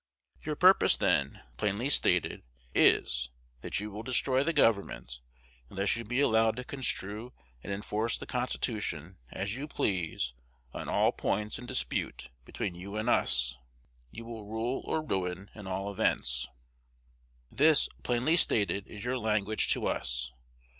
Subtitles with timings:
[0.43, 2.41] Your purpose then, plainly stated,
[2.73, 3.29] is,
[3.61, 5.21] that you will destroy the government,
[5.69, 10.33] unless you be allowed to construe and enforce the Constitution as you please
[10.73, 13.59] on all points in dispute between you and us.
[14.09, 16.47] You will rule or ruin in all events.
[17.51, 20.31] This, plainly stated, is your language to us.